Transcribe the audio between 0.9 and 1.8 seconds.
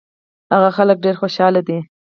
ډېر خوشاله دي.